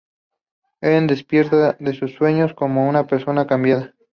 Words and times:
Eden 0.81 1.05
despierta 1.05 1.73
de 1.73 1.93
sus 1.93 2.15
sueños 2.15 2.55
como 2.55 2.89
una 2.89 3.05
persona 3.05 3.45
cambiada. 3.45 3.93